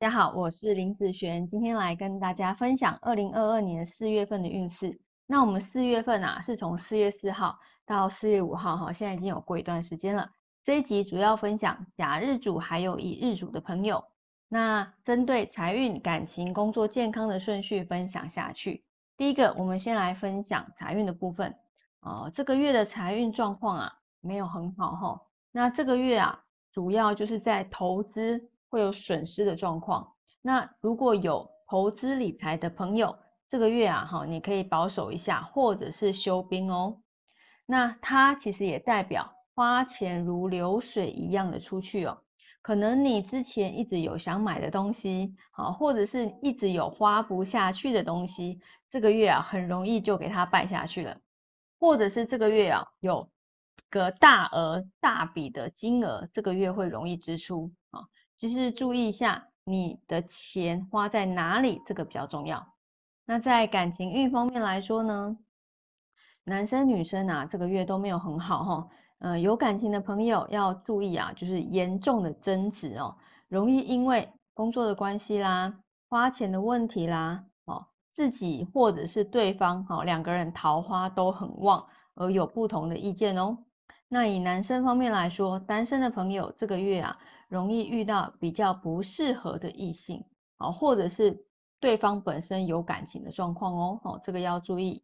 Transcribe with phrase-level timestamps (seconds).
[0.00, 4.96] 大家好，我是林子璇，今天来跟大家分享二零二二年四月份的运势。
[5.26, 10.30] 那我们四月份啊，是从四月四号到四月五号，哈，现在已经有过一段时间了。
[10.62, 14.02] 这一集主要分享甲日主还有乙日主的朋友。
[14.48, 18.84] 那针对财运、感情、工作、健康的顺序分享下去。
[19.16, 21.52] 第一个，我们先来分享财运的部分。
[22.02, 25.20] 哦，这个月的财运状况啊，没有很好哈。
[25.50, 26.40] 那这个月啊，
[26.70, 30.06] 主要就是在投资会有损失的状况。
[30.42, 33.16] 那如果有投资理财的朋友，
[33.48, 37.00] 这个月啊，哈，你可以保守一下，或者是休兵哦。
[37.66, 42.18] 那它其实也代表花钱如流水一样的出去哦。
[42.60, 51.16] 可能你之前一直有想买的东西，好，或者是一直有花不下去的东西，这个月啊，很容易就给它败下去了。
[51.78, 53.26] 或者是这个月啊，有
[53.88, 58.04] 个大额大笔的金额，这个月会容易支出啊，
[58.38, 62.64] 就是注意一下你的钱花在哪里，这个比较重要。
[63.26, 65.36] 那在感情运方面来说呢，
[66.44, 68.88] 男生女生啊，这个月都没有很好哈。
[69.18, 73.14] 嗯，有感情的朋友要注意啊，就是严重的争执哦，
[73.48, 75.74] 容易因为工作的关系啦、
[76.08, 83.58] 花钱的问题啦，哦，自己或者是对方，哦，两个人桃花都很旺，而有不同的意见哦。
[84.08, 87.18] 那以男生方面来说，单身的朋友这个月啊，
[87.48, 90.24] 容易遇到比较不适合的异性，
[90.58, 91.36] 哦，或者是
[91.80, 95.02] 对方本身有感情的状况哦，哦，这个要注意。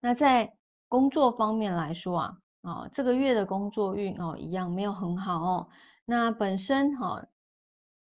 [0.00, 0.52] 那在
[0.88, 2.38] 工作方面来说啊。
[2.62, 5.68] 啊，这个月的工作运哦，一样没有很好哦。
[6.04, 7.20] 那本身哈，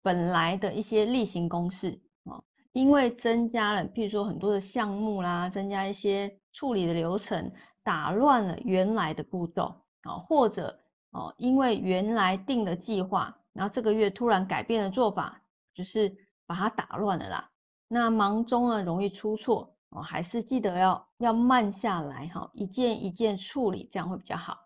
[0.02, 7.50] 本来的一些例行公事哦，因为增加了，譬如说很多的项目啦，增加一些处理的流程，
[7.84, 10.78] 打乱了原来的步骤啊，或者
[11.12, 15.42] 哦，因为原来定的计划，然后这个月突然改变了做法，
[15.74, 16.14] 就是
[16.46, 17.50] 把它打乱了啦。
[17.88, 19.70] 那忙中呢，容易出错。
[19.96, 24.58] 哦，还是记得要要慢下来哈，一件一件处理，这样会比较好。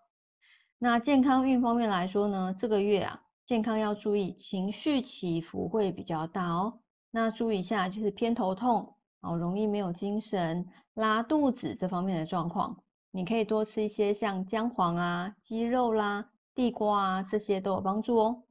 [0.79, 6.79] 那健康运方面来说呢，这个月啊，健康要注意情绪起伏会比较大哦。
[7.11, 16.25] 那注意一下，就是偏头痛哦，容易没有精神、拉肚子这方面的状况，你可以多吃一些像姜黄啊、鸡肉啦、
[16.55, 18.43] 地瓜啊这些都有帮助哦。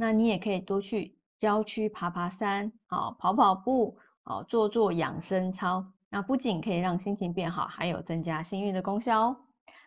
[0.00, 5.84] 那你也可以多去郊区爬爬山，好跑跑步，好做做养生操。
[6.08, 9.36] 那不仅可以让心情变好，还有增加幸运的功效哦。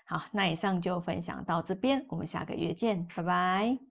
[0.05, 3.90] 好，那以上就分享到这边，我们下个月见，拜拜。